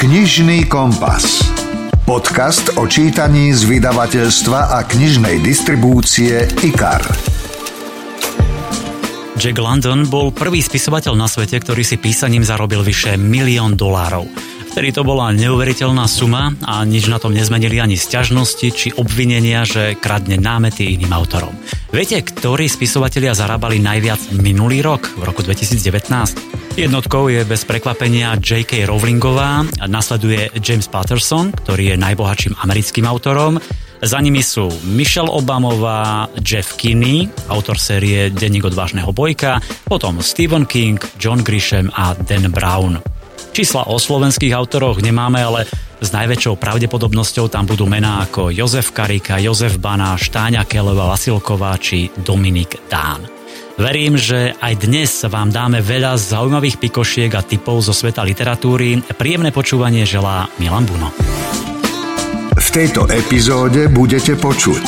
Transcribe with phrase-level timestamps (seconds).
[0.00, 1.44] Knižný kompas.
[2.08, 7.04] Podcast o čítaní z vydavateľstva a knižnej distribúcie IKAR.
[9.36, 14.24] Jack London bol prvý spisovateľ na svete, ktorý si písaním zarobil vyše milión dolárov.
[14.72, 20.00] Vtedy to bola neuveriteľná suma a nič na tom nezmenili ani sťažnosti či obvinenia, že
[20.00, 21.52] kradne námety iným autorom.
[21.92, 26.69] Viete, ktorí spisovatelia zarábali najviac minulý rok, v roku 2019?
[26.78, 28.86] Jednotkou je bez prekvapenia J.K.
[28.86, 33.58] Rowlingová, nasleduje James Patterson, ktorý je najbohatším americkým autorom,
[34.00, 40.96] za nimi sú Michelle Obamová, Jeff Kinney, autor série Denník odvážneho bojka, potom Stephen King,
[41.20, 43.04] John Grisham a Dan Brown.
[43.52, 45.68] Čísla o slovenských autoroch nemáme, ale
[46.00, 52.08] s najväčšou pravdepodobnosťou tam budú mená ako Jozef Karika, Jozef Bana, Štáňa Keleva, Vasilková či
[52.24, 53.39] Dominik Dán.
[53.80, 59.00] Verím, že aj dnes vám dáme veľa zaujímavých pikošiek a typov zo sveta literatúry.
[59.16, 61.08] Príjemné počúvanie želá Milan Buno.
[62.60, 64.84] V tejto epizóde budete počuť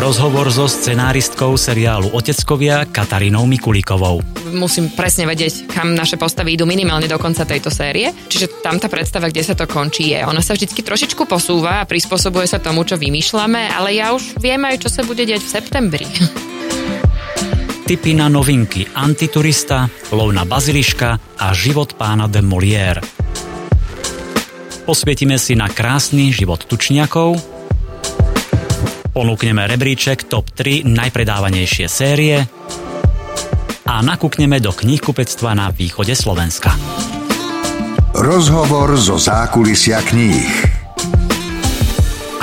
[0.00, 4.24] Rozhovor so scenáristkou seriálu Oteckovia Katarínou Mikulíkovou.
[4.56, 8.16] Musím presne vedieť, kam naše postavy idú minimálne do konca tejto série.
[8.32, 10.24] Čiže tam tá predstava, kde sa to končí, je.
[10.24, 14.64] Ona sa vždy trošičku posúva a prispôsobuje sa tomu, čo vymýšľame, ale ja už viem
[14.64, 16.08] aj, čo sa bude diať v septembri.
[17.88, 23.00] Typy na novinky Antiturista, Lovna baziliška a Život pána de Molière.
[24.84, 27.40] Posvietime si na krásny život tučniakov,
[29.16, 32.44] Ponúkneme rebríček top 3 najpredávanejšie série
[33.88, 36.76] a nakúkneme do knihkupectva na východe Slovenska.
[38.12, 40.77] Rozhovor zo zákulisia kníh.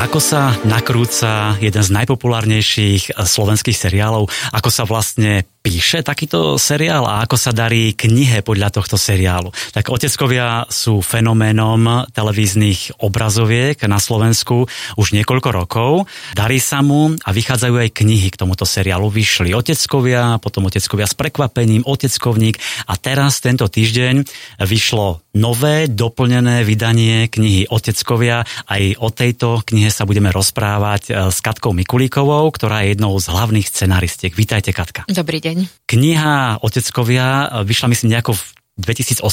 [0.06, 7.26] Ako sa nakrúca jeden z najpopulárnejších slovenských seriálov, ako sa vlastne píše takýto seriál a
[7.26, 9.50] ako sa darí knihe podľa tohto seriálu.
[9.74, 16.06] Tak Oteckovia sú fenoménom televíznych obrazoviek na Slovensku už niekoľko rokov.
[16.38, 19.10] Darí sa mu a vychádzajú aj knihy k tomuto seriálu.
[19.10, 24.22] Vyšli Oteckovia, potom Oteckovia s prekvapením, Oteckovník a teraz tento týždeň
[24.62, 28.46] vyšlo nové doplnené vydanie knihy Oteckovia.
[28.46, 33.34] Aj o tejto knihe sa budeme rozprávať eh, s Katkou Mikulíkovou, ktorá je jednou z
[33.34, 34.30] hlavných scenaristiek.
[34.30, 35.10] Vítajte, Katka.
[35.10, 35.66] Dobrý deň deň.
[35.88, 38.44] Kniha Oteckovia vyšla myslím nejako v
[38.76, 39.24] 2018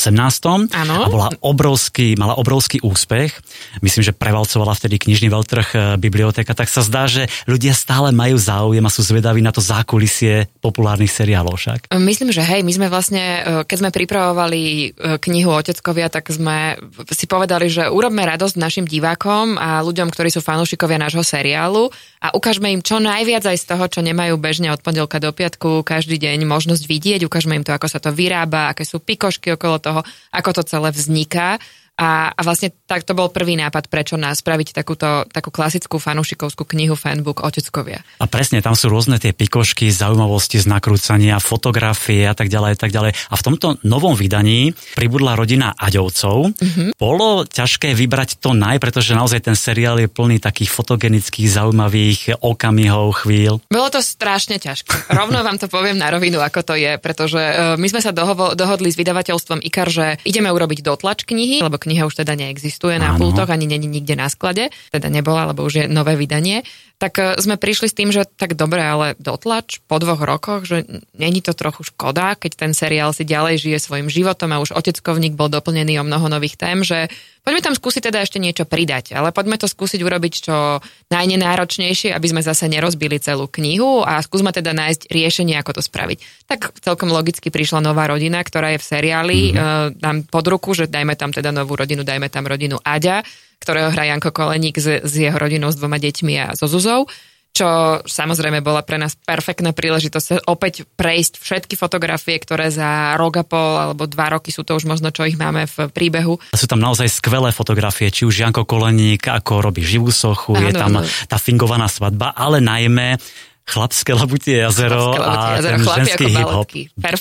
[0.70, 0.97] ano.
[1.03, 3.34] a bola obrovský, mala obrovský úspech.
[3.82, 8.38] Myslím, že prevalcovala vtedy knižný veľtrh e, biblioteka, tak sa zdá, že ľudia stále majú
[8.38, 11.91] záujem a sú zvedaví na to zákulisie populárnych seriálov však.
[11.98, 14.86] Myslím, že hej, my sme vlastne, e, keď sme pripravovali e,
[15.19, 16.78] knihu Oteckovia, tak sme
[17.10, 21.91] si povedali, že urobme radosť našim divákom a ľuďom, ktorí sú fanúšikovia nášho seriálu
[22.22, 25.82] a ukážme im čo najviac aj z toho, čo nemajú bežne od pondelka do piatku
[25.82, 29.78] každý deň možnosť vidieť, ukážme im to, ako sa to vyrába, aké sú pikošky okolo
[29.81, 30.00] toho,
[30.32, 31.56] ako to celé vzniká
[31.92, 36.64] a, a vlastne tak to bol prvý nápad, prečo nás spraviť takúto takú klasickú fanúšikovskú
[36.72, 38.00] knihu Fanbook Oteckovia.
[38.16, 42.97] A presne, tam sú rôzne tie pikošky, zaujímavosti z nakrúcania, fotografie a tak ďalej, tak
[42.97, 43.12] ďalej.
[43.12, 46.56] A v tomto novom vydaní pribudla rodina Aďovcov.
[46.56, 46.88] Mm-hmm.
[46.97, 53.20] Bolo ťažké vybrať to naj, pretože naozaj ten seriál je plný takých fotogenických, zaujímavých okamihov,
[53.20, 53.60] chvíľ.
[53.69, 55.12] Bolo to strašne ťažké.
[55.12, 58.56] Rovno vám to poviem na rovinu, ako to je, pretože uh, my sme sa dohovo,
[58.56, 63.19] dohodli s vydavateľstvom IKAR, že ideme urobiť dotlač knihy, lebo kniha už teda neexistuje na
[63.19, 66.62] pultoch, ani není nikde na sklade, teda nebola, lebo už je nové vydanie,
[67.02, 70.86] tak e, sme prišli s tým, že tak dobre, ale dotlač po dvoch rokoch, že
[71.18, 75.34] není to trochu škoda, keď ten seriál si ďalej žije svojim životom a už Oteckovník
[75.34, 77.10] bol doplnený o mnoho nových tém, že
[77.42, 80.78] poďme tam skúsiť teda ešte niečo pridať, ale poďme to skúsiť urobiť čo
[81.10, 86.46] najnenáročnejšie, aby sme zase nerozbili celú knihu a skúsme teda nájsť riešenie, ako to spraviť.
[86.46, 89.98] Tak celkom logicky prišla nová rodina, ktorá je v seriáli, mm-hmm.
[89.98, 93.26] nám pod ruku, že dajme tam teda novú rodinu, dajme tam rodinu Aďa,
[93.62, 97.06] ktorého hrá Janko Koleník s, s jeho rodinou, s dvoma deťmi a so Zuzou
[97.52, 103.44] čo samozrejme bola pre nás perfektná príležitosť opäť prejsť všetky fotografie, ktoré za rok a
[103.44, 106.40] pol alebo dva roky sú to už možno, čo ich máme v príbehu.
[106.56, 110.72] Sú tam naozaj skvelé fotografie, či už Janko Koleník, ako robí živú sochu, Áno, je
[110.72, 110.92] tam
[111.28, 113.20] tá fingovaná svadba, ale najmä
[113.62, 116.66] Chlapské labutie jazero Chlapské labutie jazero, a ten ženský hip-hop.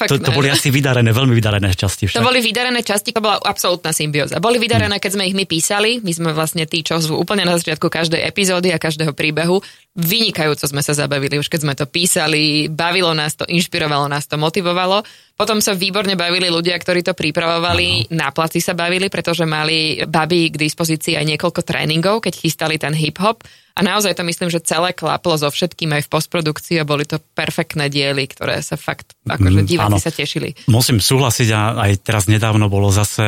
[0.10, 2.18] To, to boli asi vydarené, veľmi vydarené časti však.
[2.18, 4.42] To boli vydarené časti, to bola absolútna symbióza.
[4.42, 7.54] Boli vydarené, keď sme ich my písali, my sme vlastne tí, čo sú úplne na
[7.56, 9.62] začiatku každej epizódy a každého príbehu.
[9.94, 14.40] Vynikajúco sme sa zabavili, už keď sme to písali, bavilo nás to, inšpirovalo nás to,
[14.42, 15.06] motivovalo.
[15.38, 18.18] Potom sa výborne bavili ľudia, ktorí to pripravovali, ano.
[18.18, 22.94] na placi sa bavili, pretože mali babi k dispozícii aj niekoľko tréningov, keď chystali ten
[22.94, 23.46] hip-hop
[23.76, 27.24] A naozaj to myslím, že celé klaplo so všetkým aj v postprodukcii a boli to
[27.34, 30.54] perfektné diely, ktoré sa fakt, akože mm, diváci sa tešili.
[30.68, 33.24] Musím súhlasiť a aj teraz nedávno bolo zase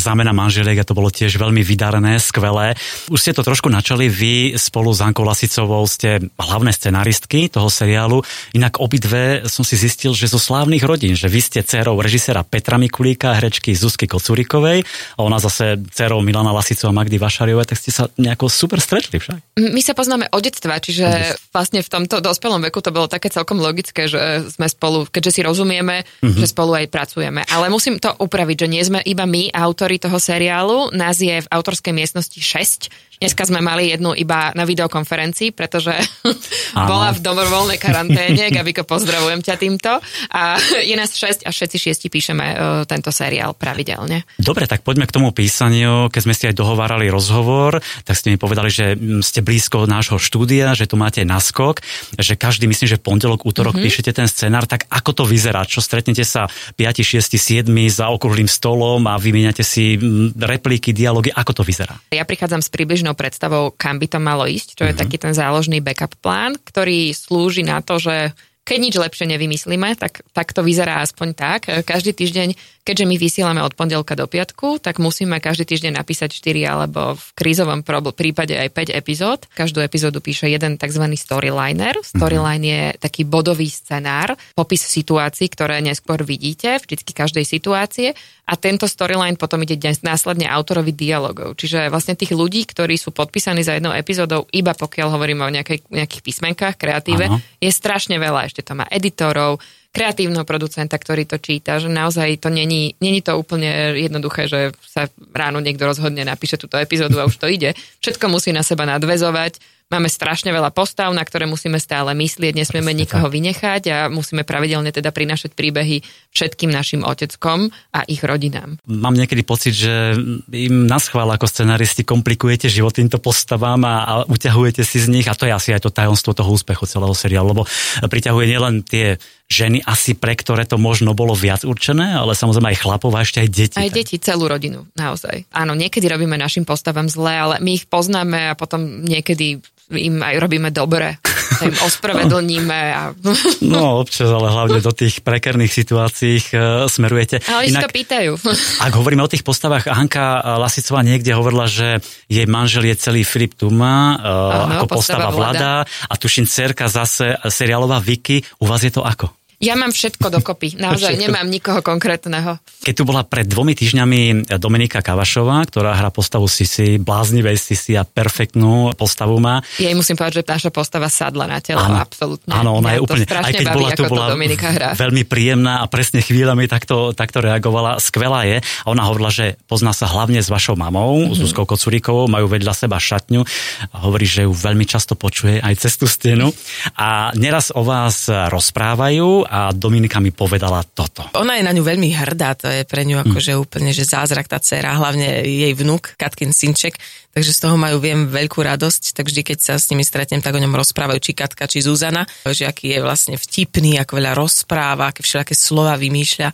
[0.00, 2.72] zámena manželiek a to bolo tiež veľmi vydarené, skvelé.
[3.12, 8.24] Už ste to trošku načali, vy spolu s Ankou Lasicovou ste hlavné scenaristky toho seriálu,
[8.56, 12.80] inak obidve som si zistil, že zo slávnych rodín, že vy ste dcerou režisera Petra
[12.80, 17.90] Mikulíka, herečky Zuzky Kocurikovej a ona zase dcerou Milana Lasicova a Magdy Vašariovej, tak ste
[17.92, 19.60] sa nejako super stretli však.
[19.60, 23.58] My sa poznáme od detstva, čiže vlastne v tomto dospelom veku to bolo také celkom
[23.58, 26.38] logické, že sme spolu, keďže si rozumieme, mm-hmm.
[26.38, 27.42] že spolu aj pracujeme.
[27.50, 31.50] Ale musím to upraviť, že nie sme iba my, autori toho seriálu, nás je v
[31.50, 35.94] autorskej miestnosti 6, Dneska sme mali jednu iba na videokonferencii, pretože
[36.90, 38.50] bola v dobrovoľnej karanténe.
[38.50, 40.02] Gabiko, pozdravujem ťa týmto.
[40.34, 44.26] A je nás 6 a všetci šiesti píšeme uh, tento seriál pravidelne.
[44.42, 46.10] Dobre, tak poďme k tomu písaniu.
[46.10, 50.18] Keď sme si aj dohovárali rozhovor, tak ste mi povedali, že mm, ste blízko nášho
[50.18, 51.78] štúdia, že tu máte naskok,
[52.18, 53.86] že každý, myslím, že pondelok, útorok mm-hmm.
[53.86, 54.66] píšete ten scenár.
[54.66, 55.62] Tak ako to vyzerá?
[55.62, 61.30] Čo stretnete sa 5, 6, 7 za okrúhlým stolom a vymieňate si mm, repliky, dialógy?
[61.30, 61.94] Ako to vyzerá?
[62.10, 65.00] Ja prichádzam s približnou jasnou predstavou, kam by to malo ísť, čo je mm-hmm.
[65.04, 68.32] taký ten záložný backup plán, ktorý slúži na to, že
[68.62, 71.60] keď nič lepšie nevymyslíme, tak, tak to vyzerá aspoň tak.
[71.82, 72.54] Každý týždeň,
[72.86, 77.26] keďže my vysielame od pondelka do piatku, tak musíme každý týždeň napísať 4 alebo v
[77.34, 77.82] krízovom
[78.14, 79.50] prípade aj 5 epizód.
[79.58, 81.04] Každú epizódu píše jeden tzv.
[81.18, 81.98] storyliner.
[81.98, 82.06] Mhm.
[82.06, 88.90] Storyline je taký bodový scenár, popis situácií, ktoré neskôr vidíte, vždycky každej situácie a tento
[88.90, 91.54] storyline potom ide dnes následne autorovi dialogov.
[91.54, 95.86] Čiže vlastne tých ľudí, ktorí sú podpísaní za jednou epizódou, iba pokiaľ hovoríme o nejakej,
[95.88, 97.38] nejakých písmenkách, kreatíve, ano.
[97.62, 98.51] je strašne veľa.
[98.52, 99.64] Ešte to má editorov,
[99.96, 105.08] kreatívneho producenta, ktorý to číta, že naozaj to není, není to úplne jednoduché, že sa
[105.32, 107.72] ráno niekto rozhodne, napíše túto epizódu a už to ide.
[108.04, 109.56] Všetko musí na seba nadvezovať
[109.92, 113.34] Máme strašne veľa postav, na ktoré musíme stále myslieť, nesmieme Presne nikoho tak.
[113.36, 116.00] vynechať a musíme pravidelne teda prinašať príbehy
[116.32, 118.80] všetkým našim oteckom a ich rodinám.
[118.88, 120.16] Mám niekedy pocit, že
[120.48, 125.28] im na schvál ako scenaristi komplikujete život týmto postavám a, a uťahujete si z nich
[125.28, 127.62] a to je asi aj to tajomstvo toho úspechu celého seriálu, lebo
[128.08, 129.20] priťahuje nielen tie
[129.52, 133.44] ženy asi pre ktoré to možno bolo viac určené, ale samozrejme aj chlapov a ešte
[133.44, 133.76] aj deti.
[133.76, 133.96] Aj tak.
[134.00, 135.44] deti, celú rodinu, naozaj.
[135.52, 140.36] Áno, niekedy robíme našim postavám zle, ale my ich poznáme a potom niekedy im aj
[140.38, 141.18] robíme dobre.
[141.62, 142.80] Im ospravedlníme.
[142.94, 143.02] A...
[143.72, 147.44] No občas, ale hlavne do tých prekerných situácií uh, smerujete.
[147.46, 148.32] Ale Inak, to pýtajú.
[148.86, 153.54] Ak hovoríme o tých postavách, Hanka Lasicová niekde hovorila, že jej manžel je celý Filip
[153.54, 158.42] Tuma, uh, ako postava, postava Vlada a tuším cerka zase seriálová Vicky.
[158.60, 159.41] U vás je to ako?
[159.62, 161.22] Ja mám všetko dokopy, naozaj všetko.
[161.22, 162.58] nemám nikoho konkrétneho.
[162.82, 168.02] Keď tu bola pred dvomi týždňami Dominika Kavašová, ktorá hrá postavu Sisi, bláznivej Sisi a
[168.02, 169.62] perfektnú postavu má.
[169.78, 172.50] Ja musím povedať, že naša postava sadla na telo, áno, absolútne.
[172.50, 174.98] Áno, ona ja je úplne, aj keď baví, bola tu, bola Dominika hrá.
[174.98, 178.02] veľmi príjemná a presne chvíľami takto, takto reagovala.
[178.02, 178.58] Skvelá je.
[178.58, 181.38] A ona hovorila, že pozná sa hlavne s vašou mamou, mm-hmm.
[181.38, 183.46] Zuzkou Kocuríkovou, majú vedľa seba šatňu.
[183.94, 186.50] A hovorí, že ju veľmi často počuje aj cez tú stenu.
[186.98, 191.28] A neraz o vás rozprávajú a Dominika mi povedala toto.
[191.36, 193.24] Ona je na ňu veľmi hrdá, to je pre ňu mm.
[193.28, 196.96] akože úplne, že zázrak tá dcera, hlavne jej vnuk, Katkin Synček,
[197.36, 200.56] takže z toho majú, viem, veľkú radosť, tak vždy, keď sa s nimi stretnem, tak
[200.56, 205.12] o ňom rozprávajú, či Katka, či Zuzana, že aký je vlastne vtipný, ako veľa rozpráva,
[205.12, 206.48] aké všelijaké slova vymýšľa.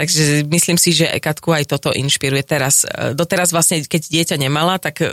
[0.00, 2.88] Takže myslím si, že Katku aj toto inšpiruje teraz.
[3.12, 5.04] Doteraz vlastne, keď dieťa nemala, tak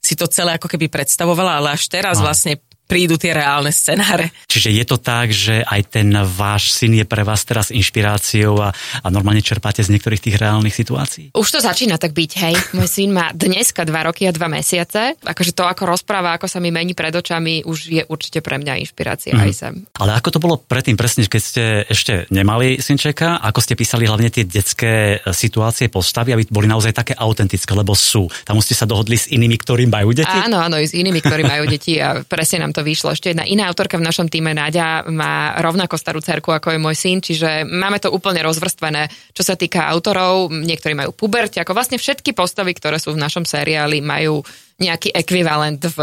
[0.00, 2.56] si to celé ako keby predstavovala, ale až teraz vlastne
[2.90, 4.34] prídu tie reálne scenáre.
[4.50, 8.74] Čiže je to tak, že aj ten váš syn je pre vás teraz inšpiráciou a,
[8.74, 11.30] a normálne čerpáte z niektorých tých reálnych situácií?
[11.30, 12.54] Už to začína tak byť, hej.
[12.76, 15.14] Môj syn má dneska dva roky a dva mesiace.
[15.22, 18.82] Akože to, ako rozpráva, ako sa mi mení pred očami, už je určite pre mňa
[18.82, 19.40] inšpirácia mm.
[19.46, 19.74] aj sem.
[20.02, 24.34] Ale ako to bolo predtým presne, keď ste ešte nemali synčeka, ako ste písali hlavne
[24.34, 28.26] tie detské situácie, postavy, aby boli naozaj také autentické, lebo sú.
[28.42, 30.32] Tam ste sa dohodli s inými, ktorí majú deti?
[30.32, 33.12] Áno, áno, s inými, ktorí majú deti a presne nám to to vyšlo.
[33.12, 36.96] Ešte jedna iná autorka v našom týme, Náďa, má rovnako starú cerku, ako je môj
[36.96, 40.48] syn, čiže máme to úplne rozvrstvené, čo sa týka autorov.
[40.48, 44.40] Niektorí majú puberte, ako vlastne všetky postavy, ktoré sú v našom seriáli, majú
[44.80, 45.98] nejaký ekvivalent v,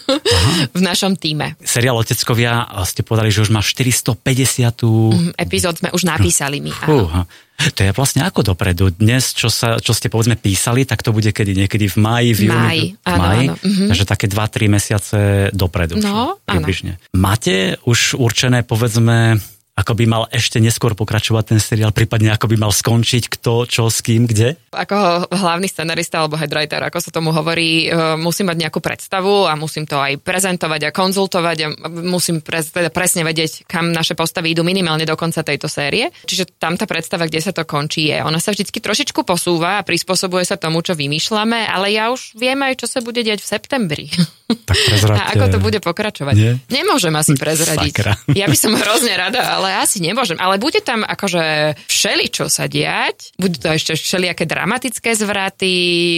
[0.76, 1.60] v našom týme.
[1.60, 4.16] Seriál Oteckovia ste povedali, že už má 450.
[4.24, 6.72] Mm, epizód sme už napísali my.
[6.88, 7.28] Áno.
[7.58, 8.94] To je vlastne ako dopredu.
[8.94, 12.40] Dnes, čo, sa, čo ste povedzme písali, tak to bude kedy niekedy v máji, v
[12.48, 12.82] júni.
[13.02, 13.54] Áno, máji, áno.
[13.60, 13.84] Mhm.
[13.90, 15.18] Takže také 2-3 mesiace
[15.50, 15.98] dopredu.
[15.98, 16.66] No, áno.
[17.18, 19.42] Máte už určené, povedzme,
[19.78, 23.86] ako by mal ešte neskôr pokračovať ten seriál, prípadne ako by mal skončiť, kto, čo,
[23.86, 24.58] s kým, kde?
[24.74, 29.54] Ako hlavný scenarista alebo headwriter, ako sa tomu hovorí, e, musím mať nejakú predstavu a
[29.54, 31.68] musím to aj prezentovať a konzultovať a
[32.02, 36.10] musím pre, teda presne vedieť, kam naše postavy idú minimálne do konca tejto série.
[36.26, 38.18] Čiže tam tá predstava, kde sa to končí, je.
[38.18, 42.58] Ona sa vždycky trošičku posúva a prispôsobuje sa tomu, čo vymýšľame, ale ja už viem
[42.58, 44.06] aj, čo sa bude diať v septembri.
[44.68, 46.34] Tak a ako to bude pokračovať.
[46.36, 46.52] Nie?
[46.68, 47.92] Nemôžem asi prezradiť.
[47.94, 48.14] Sakra.
[48.36, 50.36] Ja by som hrozne rada, ale asi nemôžem.
[50.36, 53.32] Ale bude tam akože všeli, čo sa diať.
[53.40, 55.74] Budú to ešte všelijaké dramatické zvraty,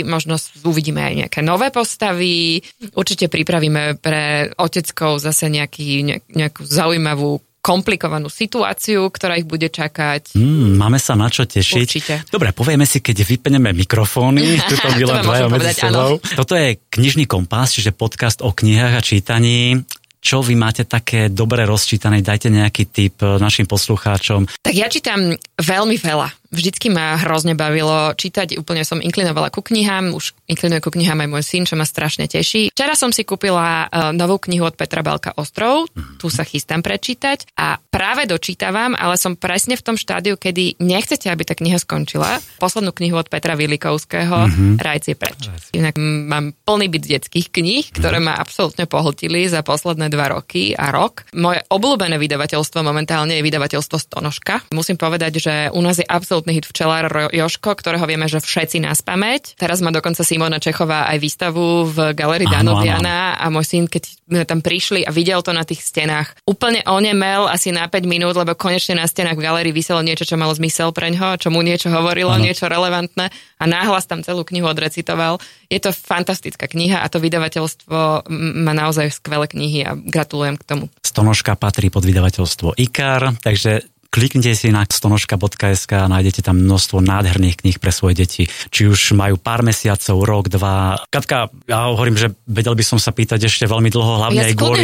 [0.06, 2.64] možno uvidíme aj nejaké nové postavy.
[2.96, 10.32] Určite pripravíme pre oteckov zase nejaký, nejakú zaujímavú komplikovanú situáciu, ktorá ich bude čakať.
[10.36, 11.86] Mm, máme sa na čo tešiť.
[11.86, 12.14] Určite.
[12.32, 14.56] Dobre, povieme si, keď vypneme mikrofóny.
[14.70, 16.16] Tuto to medzi sebou.
[16.20, 19.84] Toto je knižný kompas, čiže podcast o knihách a čítaní
[20.20, 24.44] čo vy máte také dobre rozčítané, dajte nejaký tip našim poslucháčom.
[24.60, 30.12] Tak ja čítam veľmi veľa vždycky ma hrozne bavilo čítať, úplne som inklinovala ku knihám,
[30.14, 32.74] už inklinuje ku knihám aj môj syn, čo ma strašne teší.
[32.74, 35.86] Včera som si kúpila uh, novú knihu od Petra Belka Ostrov,
[36.18, 41.30] tu sa chystám prečítať a práve dočítavam, ale som presne v tom štádiu, kedy nechcete,
[41.30, 42.42] aby tá kniha skončila.
[42.58, 44.72] Poslednú knihu od Petra Vilikovského, mm-hmm.
[44.80, 45.46] Rajci preč.
[45.72, 50.90] Inak mám plný byt detských kníh, ktoré ma absolútne pohltili za posledné dva roky a
[50.90, 51.28] rok.
[51.36, 54.66] Moje obľúbené vydavateľstvo momentálne je vydavateľstvo Stonožka.
[54.74, 57.04] Musím povedať, že u nás je absolútne absolútny hit včelár
[57.36, 59.60] Joško, ktorého vieme, že všetci nás pamäť.
[59.60, 64.48] Teraz má dokonca Simona Čechová aj výstavu v Galerii Danoviana a môj syn, keď sme
[64.48, 68.56] tam prišli a videl to na tých stenách, úplne onemel asi na 5 minút, lebo
[68.56, 71.92] konečne na stenách v galerii vyselo niečo, čo malo zmysel pre ňo, čo mu niečo
[71.92, 72.48] hovorilo, ano.
[72.48, 73.28] niečo relevantné
[73.60, 75.36] a náhlas tam celú knihu odrecitoval.
[75.68, 78.24] Je to fantastická kniha a to vydavateľstvo
[78.64, 80.84] má naozaj skvelé knihy a gratulujem k tomu.
[81.04, 87.62] Stonožka patrí pod vydavateľstvo IKAR, takže Kliknite si na stonožka.sk a nájdete tam množstvo nádherných
[87.62, 88.42] kníh pre svoje deti.
[88.50, 90.98] Či už majú pár mesiacov, rok, dva.
[91.06, 94.58] Katka, ja hovorím, že vedel by som sa pýtať ešte veľmi dlho, hlavne ja aj
[94.58, 94.82] kvôli,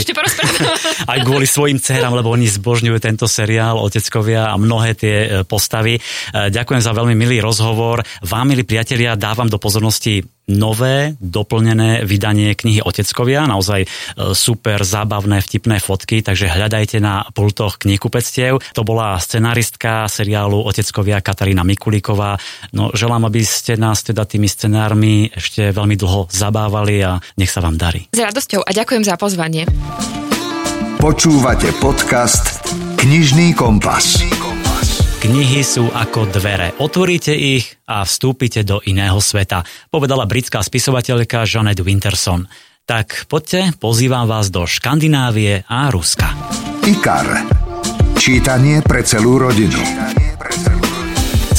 [1.12, 5.98] aj kvôli svojim dcerám, lebo oni zbožňujú tento seriál, oteckovia a mnohé tie e, postavy.
[5.98, 6.00] E,
[6.46, 8.06] ďakujem za veľmi milý rozhovor.
[8.22, 13.88] Vám, milí priatelia, dávam do pozornosti nové, doplnené vydanie knihy Oteckovia, naozaj e,
[14.32, 18.62] super, zábavné, vtipné fotky, takže hľadajte na pultoch knihkupectiev.
[18.74, 22.38] To bola scenaristka seriálu Oteckovia Katarína Mikulíková.
[22.70, 27.58] No, želám, aby ste nás teda tými scenármi ešte veľmi dlho zabávali a nech sa
[27.58, 28.06] vám darí.
[28.14, 29.66] S radosťou a ďakujem za pozvanie.
[31.02, 32.66] Počúvate podcast
[32.98, 34.35] Knižný kompas.
[35.16, 36.76] Knihy sú ako dvere.
[36.76, 42.44] Otvoríte ich a vstúpite do iného sveta, povedala britská spisovateľka Janet Winterson.
[42.86, 46.30] Tak poďte, pozývam vás do Škandinávie a Ruska.
[46.84, 47.48] IKAR.
[48.14, 49.80] Čítanie pre celú rodinu.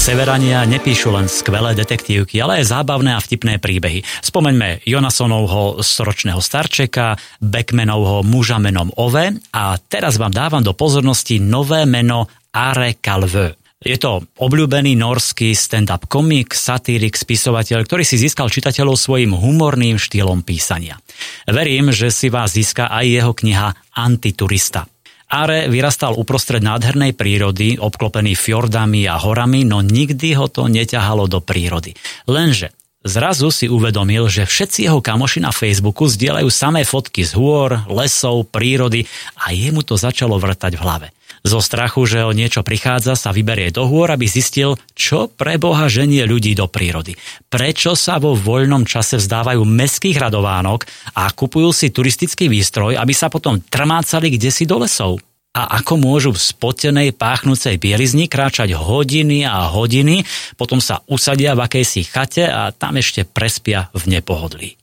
[0.07, 4.07] Severania nepíšu len skvelé detektívky, ale aj zábavné a vtipné príbehy.
[4.23, 11.83] Spomeňme Jonasonovho storočného starčeka, Beckmanovho muža menom Ove a teraz vám dávam do pozornosti nové
[11.83, 13.51] meno Are Calveux.
[13.83, 20.39] Je to obľúbený norský stand-up komik, satírik, spisovateľ, ktorý si získal čitateľov svojim humorným štýlom
[20.39, 20.95] písania.
[21.43, 24.87] Verím, že si vás získa aj jeho kniha Antiturista.
[25.27, 31.43] Are vyrastal uprostred nádhernej prírody, obklopený fjordami a horami, no nikdy ho to neťahalo do
[31.43, 31.91] prírody.
[32.27, 32.71] Lenže
[33.07, 38.51] Zrazu si uvedomil, že všetci jeho kamoši na Facebooku zdieľajú samé fotky z hôr, lesov,
[38.51, 39.07] prírody
[39.39, 41.07] a jemu to začalo vrtať v hlave.
[41.47, 45.87] Zo strachu, že o niečo prichádza, sa vyberie do hôr, aby zistil, čo pre Boha
[45.87, 47.15] ženie ľudí do prírody.
[47.47, 50.83] Prečo sa vo voľnom čase vzdávajú meských radovánok
[51.15, 55.23] a kupujú si turistický výstroj, aby sa potom trmácali kde si do lesov
[55.55, 60.27] a ako môžu v spotenej páchnúcej bielizni kráčať hodiny a hodiny,
[60.59, 64.75] potom sa usadia v akejsi chate a tam ešte prespia v nepohodlí.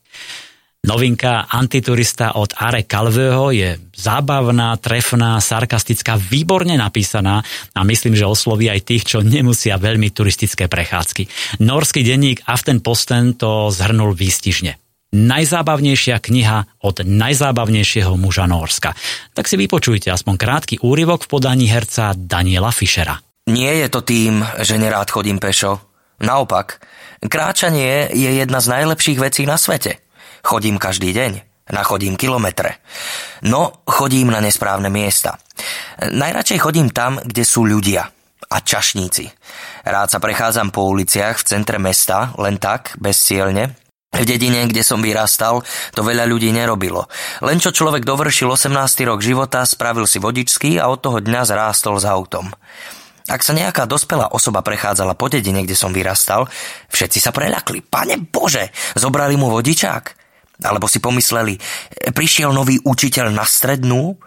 [0.84, 7.40] Novinka Antiturista od Are Calveho je zábavná, trefná, sarkastická, výborne napísaná
[7.72, 11.24] a myslím, že osloví aj tých, čo nemusia veľmi turistické prechádzky.
[11.64, 14.76] Norský denník Aftenposten to zhrnul výstižne.
[15.16, 18.92] Najzábavnejšia kniha od najzábavnejšieho muža Norska.
[19.32, 23.24] Tak si vypočujte aspoň krátky úryvok v podaní herca Daniela Fischera.
[23.48, 25.80] Nie je to tým, že nerád chodím pešo.
[26.20, 26.84] Naopak,
[27.24, 29.96] kráčanie je jedna z najlepších vecí na svete–
[30.44, 31.32] Chodím každý deň.
[31.72, 32.84] Nachodím kilometre.
[33.48, 35.40] No, chodím na nesprávne miesta.
[36.04, 38.04] Najradšej chodím tam, kde sú ľudia
[38.52, 39.24] a čašníci.
[39.88, 43.72] Rád sa prechádzam po uliciach v centre mesta, len tak, bezcielne.
[44.12, 45.64] V dedine, kde som vyrastal,
[45.96, 47.08] to veľa ľudí nerobilo.
[47.40, 48.76] Len čo človek dovršil 18.
[49.08, 52.52] rok života, spravil si vodičský a od toho dňa zrástol s autom.
[53.24, 56.44] Ak sa nejaká dospelá osoba prechádzala po dedine, kde som vyrastal,
[56.92, 57.80] všetci sa preľakli.
[57.80, 60.23] Pane Bože, zobrali mu vodičák?
[60.62, 61.58] Alebo si pomysleli,
[62.14, 64.20] prišiel nový učiteľ na strednú?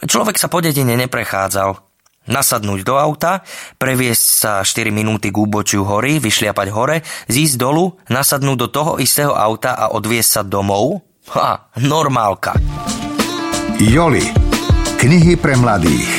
[0.00, 1.86] Človek sa po dedine neprechádzal
[2.26, 3.46] nasadnúť do auta,
[3.78, 6.96] previesť sa 4 minúty k úbočiu hory, vyšliapať hore,
[7.30, 11.02] zísť dolu, nasadnúť do toho istého auta a odviesť sa domov?
[11.30, 12.54] Ha, normálka.
[13.78, 14.26] Joli.
[14.96, 16.10] Knihy pre mladých.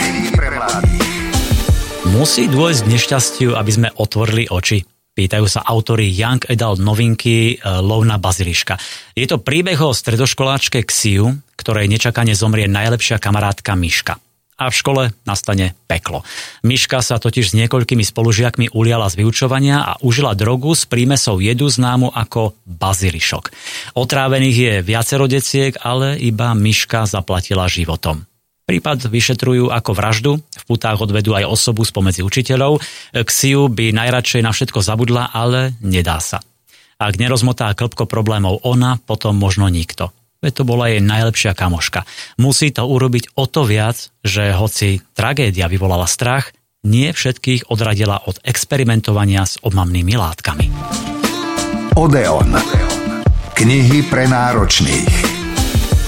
[2.08, 4.97] Musí dôjsť k nešťastiu, aby sme otvorili oči.
[5.18, 8.78] Pýtajú sa autory Young Adult novinky e, Lovna Baziliška.
[9.18, 14.22] Je to príbeh o stredoškoláčke Xiu, ktorej nečakane zomrie najlepšia kamarátka Miška
[14.58, 16.26] a v škole nastane peklo.
[16.66, 21.70] Miška sa totiž s niekoľkými spolužiakmi uliala z vyučovania a užila drogu s prímesou jedu
[21.70, 23.54] známu ako bazilišok.
[23.94, 28.26] Otrávených je viacero deciek, ale iba Miška zaplatila životom.
[28.68, 32.84] Prípad vyšetrujú ako vraždu, v putách odvedú aj osobu spomedzi učiteľov.
[33.16, 36.44] Xiu by najradšej na všetko zabudla, ale nedá sa.
[37.00, 40.12] Ak nerozmotá klpko problémov ona, potom možno nikto.
[40.44, 42.04] Veď to bola jej najlepšia kamoška.
[42.44, 46.52] Musí to urobiť o to viac, že hoci tragédia vyvolala strach,
[46.84, 50.68] nie všetkých odradila od experimentovania s obmamnými látkami.
[51.96, 52.52] Odeon.
[53.56, 55.27] Knihy pre náročných.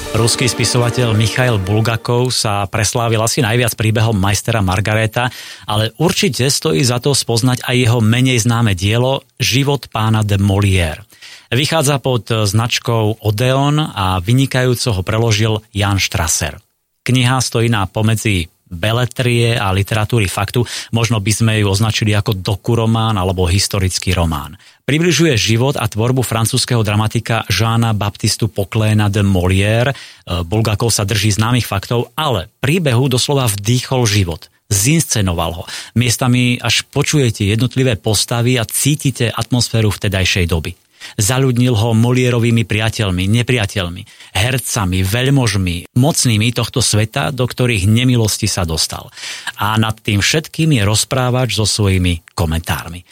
[0.10, 5.30] Ruský spisovateľ Michail Bulgakov sa preslávil asi najviac príbehom majstera Margareta,
[5.70, 11.06] ale určite stojí za to spoznať aj jeho menej známe dielo Život pána de Molière.
[11.54, 16.58] Vychádza pod značkou Odeon a vynikajúco ho preložil Jan Strasser.
[17.06, 23.18] Kniha stojí na pomedzi beletrie a literatúry faktu, možno by sme ju označili ako dokuromán
[23.18, 24.56] alebo historický román.
[24.86, 29.94] Približuje život a tvorbu francúzského dramatika Žána Baptistu Pokléna de Molière.
[29.94, 29.96] E,
[30.42, 35.64] Bulgakov sa drží známych faktov, ale príbehu doslova vdýchol život zinscenoval ho.
[35.98, 40.78] Miestami až počujete jednotlivé postavy a cítite atmosféru vtedajšej doby.
[41.20, 44.02] Zaľudnil ho Molierovými priateľmi, nepriateľmi,
[44.36, 49.12] hercami, veľmožmi, mocnými tohto sveta, do ktorých nemilosti sa dostal.
[49.60, 53.04] A nad tým všetkým je rozprávač so svojimi komentármi.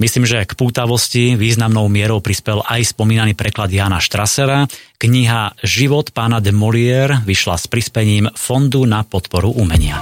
[0.00, 4.64] Myslím, že k pútavosti významnou mierou prispel aj spomínaný preklad Jana Štrasera.
[4.96, 10.00] Kniha Život pána de Molière vyšla s prispením Fondu na podporu umenia.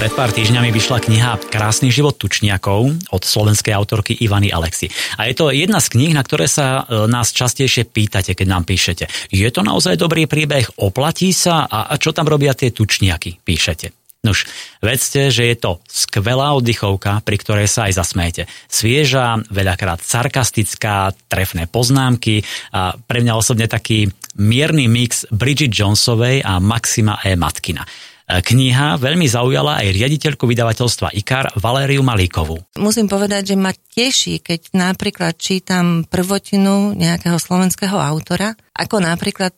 [0.00, 4.88] Pred pár týždňami vyšla kniha Krásny život tučniakov od slovenskej autorky Ivany Alexi.
[5.20, 8.64] A je to jedna z kníh, na ktoré sa e, nás častejšie pýtate, keď nám
[8.64, 9.04] píšete.
[9.28, 10.80] Je to naozaj dobrý príbeh?
[10.80, 11.68] Oplatí sa?
[11.68, 13.44] A čo tam robia tie tučniaky?
[13.44, 13.92] Píšete.
[14.24, 14.48] Nuž,
[14.80, 18.42] vedzte, že je to skvelá oddychovka, pri ktorej sa aj zasmejete.
[18.72, 22.40] Svieža, veľakrát sarkastická, trefné poznámky
[22.72, 24.08] a pre mňa osobne taký
[24.40, 27.36] mierny mix Bridget Jonesovej a Maxima E.
[27.36, 27.84] Matkina.
[28.30, 32.62] Kniha veľmi zaujala aj riaditeľku vydavateľstva IKAR Valériu Malíkovú.
[32.78, 39.50] Musím povedať, že ma teší, keď napríklad čítam prvotinu nejakého slovenského autora, ako napríklad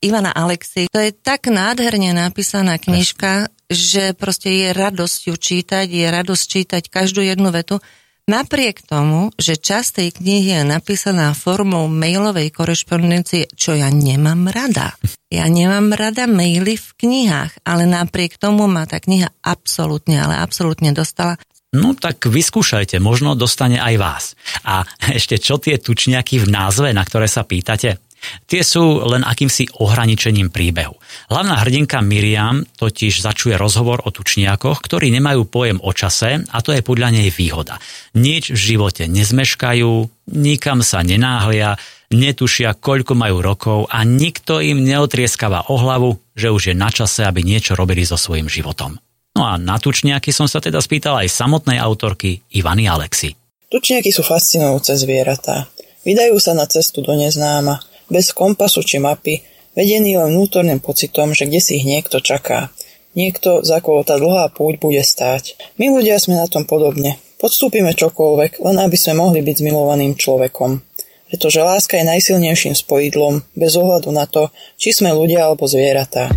[0.00, 0.88] Ivana Alexi.
[0.88, 6.82] To je tak nádherne napísaná knižka, že proste je radosť ju čítať, je radosť čítať
[6.88, 7.80] každú jednu vetu.
[8.24, 14.96] Napriek tomu, že časť tej knihy je napísaná formou mailovej korešpondencie, čo ja nemám rada.
[15.28, 20.96] Ja nemám rada maily v knihách, ale napriek tomu ma tá kniha absolútne, ale absolútne
[20.96, 21.36] dostala.
[21.74, 24.24] No tak vyskúšajte, možno dostane aj vás.
[24.64, 28.03] A ešte čo tie tučniaky v názve, na ktoré sa pýtate?
[28.44, 30.96] Tie sú len akýmsi ohraničením príbehu.
[31.32, 36.76] Hlavná hrdinka Miriam totiž začuje rozhovor o tučniakoch, ktorí nemajú pojem o čase a to
[36.76, 37.80] je podľa nej výhoda.
[38.14, 39.92] Nič v živote nezmeškajú,
[40.34, 41.80] nikam sa nenáhlia,
[42.14, 47.26] netušia, koľko majú rokov a nikto im neotrieskava o hlavu, že už je na čase,
[47.26, 48.96] aby niečo robili so svojím životom.
[49.34, 53.34] No a na tučniaky som sa teda spýtal aj samotnej autorky Ivany Alexi.
[53.66, 55.66] Tučniaky sú fascinujúce zvieratá.
[56.06, 59.42] Vydajú sa na cestu do neznáma bez kompasu či mapy,
[59.74, 62.70] vedený len vnútorným pocitom, že kde si ich niekto čaká.
[63.14, 65.54] Niekto, za koho tá dlhá púť bude stáť.
[65.78, 67.22] My ľudia sme na tom podobne.
[67.38, 70.82] Podstúpime čokoľvek, len aby sme mohli byť zmilovaným človekom.
[71.30, 76.30] Pretože láska je najsilnejším spojidlom, bez ohľadu na to, či sme ľudia alebo zvieratá.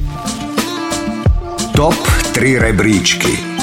[1.73, 1.97] Top
[2.33, 3.57] 3 rebríčky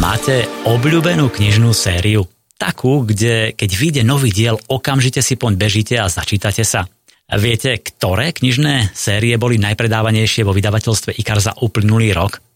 [0.00, 2.24] Máte obľúbenú knižnú sériu?
[2.60, 6.84] Takú, kde keď vyjde nový diel, okamžite si poň bežíte a začítate sa.
[7.32, 12.49] Viete, ktoré knižné série boli najpredávanejšie vo vydavateľstve IKAR za uplynulý rok?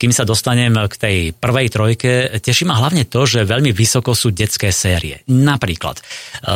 [0.00, 4.32] Kým sa dostanem k tej prvej trojke, teší ma hlavne to, že veľmi vysoko sú
[4.32, 5.20] detské série.
[5.28, 6.02] Napríklad, e,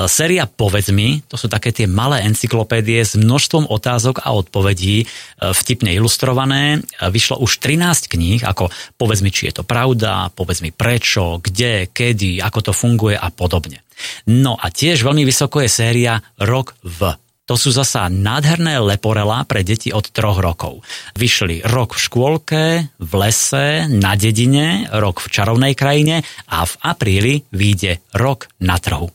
[0.09, 5.07] séria Povedz mi, to sú také tie malé encyklopédie s množstvom otázok a odpovedí, e,
[5.53, 6.81] vtipne ilustrované.
[6.81, 11.37] E, vyšlo už 13 kníh, ako Povedz mi, či je to pravda, Povedz mi prečo,
[11.45, 13.85] kde, kedy, ako to funguje a podobne.
[14.25, 17.13] No a tiež veľmi vysoko je séria Rok v
[17.45, 20.81] to sú zasa nádherné leporela pre deti od troch rokov.
[21.13, 22.63] Vyšli rok v škôlke,
[22.97, 29.13] v lese, na dedine, rok v čarovnej krajine a v apríli vyjde rok na trhu.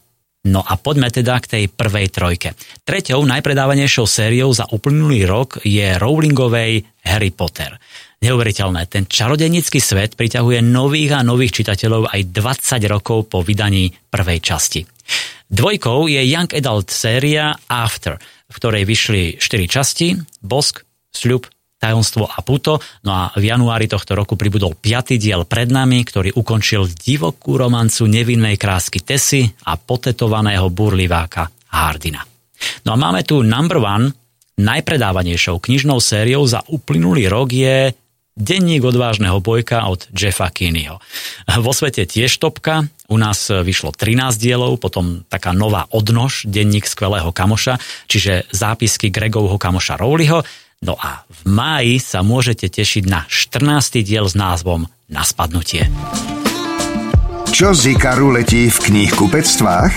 [0.48, 2.56] No a poďme teda k tej prvej trojke.
[2.88, 7.76] Treťou najpredávanejšou sériou za uplynulý rok je Rowlingovej Harry Potter.
[8.20, 14.40] Neuveriteľné, ten čarodenický svet priťahuje nových a nových čitateľov aj 20 rokov po vydaní prvej
[14.40, 14.84] časti.
[15.50, 20.14] Dvojkou je Young Adult séria After, v ktorej vyšli 4 časti,
[20.46, 21.50] Bosk, Sľub,
[21.82, 22.78] Tajomstvo a Puto.
[23.02, 28.06] No a v januári tohto roku pribudol piatý diel pred nami, ktorý ukončil divokú romancu
[28.06, 32.22] nevinnej krásky Tesy a potetovaného burliváka Hardina.
[32.86, 34.14] No a máme tu number one,
[34.60, 37.90] najpredávanejšou knižnou sériou za uplynulý rok je
[38.40, 41.04] Denník odvážneho bojka od Jeffa Kinneyho.
[41.60, 47.36] Vo svete tiež topka, u nás vyšlo 13 dielov, potom taká nová odnož, Denník skvelého
[47.36, 50.48] kamoša, čiže zápisky Gregovho kamoša Rowleyho.
[50.80, 54.08] No a v máji sa môžete tešiť na 14.
[54.08, 55.92] diel s názvom Na spadnutie.
[57.52, 59.94] Čo z Ikaru letí v knihkupectvách?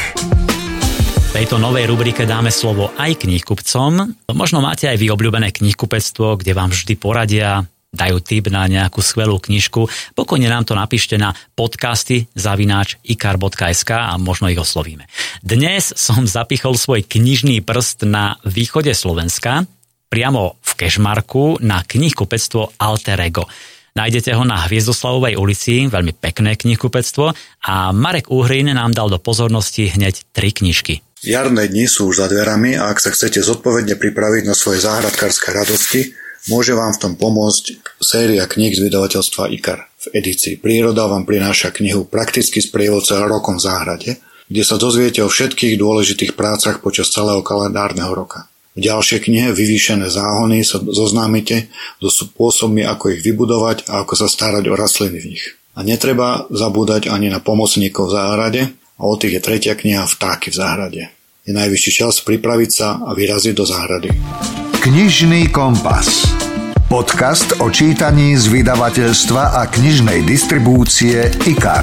[1.23, 4.19] V tejto novej rubrike dáme slovo aj knihkupcom.
[4.35, 9.37] Možno máte aj vy obľúbené knihkupectvo, kde vám vždy poradia, dajú tip na nejakú skvelú
[9.37, 9.85] knižku,
[10.17, 15.05] pokojne nám to napíšte na podcasty zavináč ikar.sk a možno ich oslovíme.
[15.45, 19.69] Dnes som zapichol svoj knižný prst na východe Slovenska,
[20.09, 23.45] priamo v Kešmarku na knihkupectvo Alter Ego.
[23.93, 27.37] Nájdete ho na Hviezdoslavovej ulici, veľmi pekné knihkupectvo
[27.69, 31.05] a Marek Uhrin nám dal do pozornosti hneď tri knižky.
[31.21, 35.53] Jarné dni sú už za dverami a ak sa chcete zodpovedne pripraviť na svoje záhradkárske
[35.53, 36.17] radosti,
[36.51, 39.87] Môže vám v tom pomôcť séria kníh z vydavateľstva IKAR.
[40.03, 44.11] V edícii Príroda vám prináša knihu Prakticky sprievodca rokom v záhrade,
[44.51, 48.51] kde sa dozviete o všetkých dôležitých prácach počas celého kalendárneho roka.
[48.75, 51.71] V ďalšej knihe Vyvýšené záhony sa zoznámite
[52.03, 55.45] so spôsobmi, ako ich vybudovať a ako sa starať o rastliny v nich.
[55.79, 58.63] A netreba zabúdať ani na pomocníkov v záhrade
[58.99, 61.03] a o tých je tretia kniha Vtáky v záhrade.
[61.43, 64.15] Je najvyšší čas pripraviť sa a vyraziť do záhrady.
[64.79, 66.31] Knižný kompas.
[66.87, 71.83] Podcast o čítaní z vydavateľstva a knižnej distribúcie IKAR.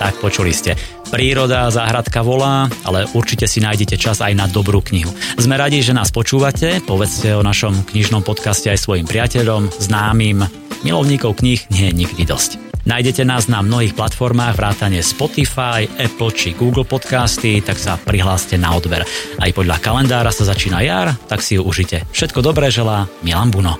[0.00, 0.80] Tak počuli ste.
[1.12, 5.12] Príroda, záhradka volá, ale určite si nájdete čas aj na dobrú knihu.
[5.36, 10.40] Sme radi, že nás počúvate, povedzte o našom knižnom podcaste aj svojim priateľom, známym.
[10.88, 12.67] Milovníkov kníh nie je nikdy dosť.
[12.88, 18.72] Nájdete nás na mnohých platformách vrátane Spotify, Apple či Google Podcasty, tak sa prihláste na
[18.72, 19.04] odber.
[19.36, 22.08] Aj podľa kalendára sa začína jar, tak si ju užite.
[22.16, 23.76] Všetko dobré želá Milan Buno.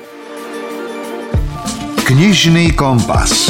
[2.04, 3.48] Knižný kompas.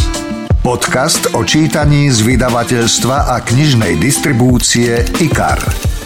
[0.63, 5.98] Podcast o čítaní z vydavateľstva a knižnej distribúcie IKAR.